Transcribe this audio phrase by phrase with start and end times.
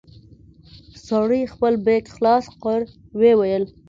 [1.07, 2.79] سړي خپل بېګ خلاص کړ
[3.19, 3.63] ويې ويل.